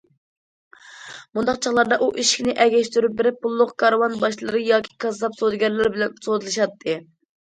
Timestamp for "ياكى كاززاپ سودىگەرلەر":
4.69-5.91